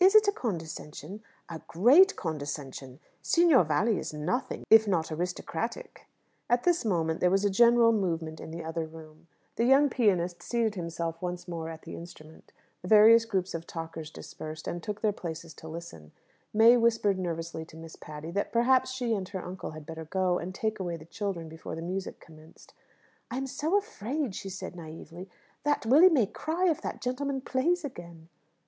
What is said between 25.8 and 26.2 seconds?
Willy